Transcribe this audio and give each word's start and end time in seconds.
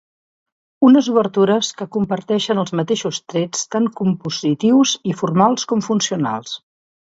Unes 0.87 1.09
obertures 1.11 1.69
que 1.81 1.87
comparteixen 1.97 2.63
els 2.63 2.73
mateixos 2.81 3.21
trets 3.35 3.69
tant 3.77 3.93
compositius 4.03 4.99
i 5.13 5.17
formals 5.23 5.71
com 5.75 5.89
funcionals. 5.93 6.61